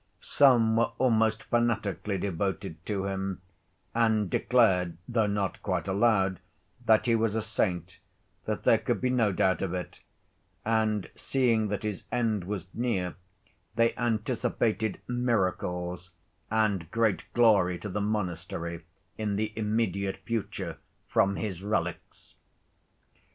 Some 0.21 0.77
were 0.77 0.93
almost 0.97 1.43
fanatically 1.43 2.17
devoted 2.17 2.83
to 2.87 3.05
him, 3.05 3.43
and 3.93 4.31
declared, 4.31 4.97
though 5.07 5.27
not 5.27 5.61
quite 5.61 5.87
aloud, 5.87 6.39
that 6.85 7.05
he 7.05 7.13
was 7.13 7.35
a 7.35 7.41
saint, 7.43 7.99
that 8.45 8.63
there 8.63 8.79
could 8.79 8.99
be 8.99 9.11
no 9.11 9.31
doubt 9.31 9.61
of 9.61 9.75
it, 9.75 10.01
and, 10.65 11.07
seeing 11.15 11.67
that 11.67 11.83
his 11.83 12.01
end 12.11 12.45
was 12.45 12.65
near, 12.73 13.13
they 13.75 13.95
anticipated 13.95 14.99
miracles 15.07 16.09
and 16.49 16.89
great 16.89 17.31
glory 17.35 17.77
to 17.77 17.87
the 17.87 18.01
monastery 18.01 18.83
in 19.19 19.35
the 19.35 19.53
immediate 19.55 20.17
future 20.25 20.77
from 21.07 21.35
his 21.35 21.61
relics. 21.61 22.33